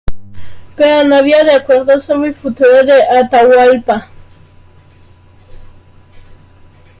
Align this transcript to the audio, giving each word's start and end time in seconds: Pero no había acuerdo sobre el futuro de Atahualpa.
Pero 0.75 1.07
no 1.07 1.15
había 1.17 1.37
acuerdo 1.55 2.01
sobre 2.01 2.29
el 2.29 2.33
futuro 2.35 2.83
de 2.83 3.03
Atahualpa. 3.03 4.09